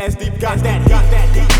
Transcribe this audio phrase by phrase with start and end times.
[0.00, 1.53] As deep got that, got that deep.